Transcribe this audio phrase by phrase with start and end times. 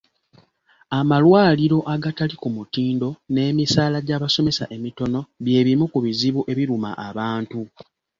[0.99, 7.59] Amalwaliro agatali ku mutindo n’emisaala gy’abasomesa emitono bye bimu ku bizibu ebiruma abantu.